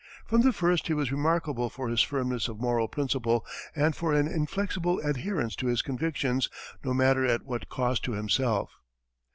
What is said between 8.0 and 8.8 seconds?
to himself.